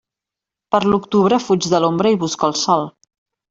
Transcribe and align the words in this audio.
Per 0.75 0.79
l'octubre, 0.93 1.39
fuig 1.49 1.69
de 1.75 1.83
l'ombra 1.87 2.15
i 2.17 2.21
busca 2.27 2.51
el 2.53 2.61
sol. 2.67 2.91